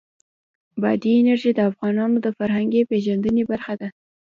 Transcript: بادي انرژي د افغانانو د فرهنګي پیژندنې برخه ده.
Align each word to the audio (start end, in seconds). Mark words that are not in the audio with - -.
بادي 0.81 1.11
انرژي 1.19 1.51
د 1.55 1.59
افغانانو 1.69 2.17
د 2.21 2.27
فرهنګي 2.37 2.81
پیژندنې 2.91 3.43
برخه 3.51 3.73
ده. 3.81 3.87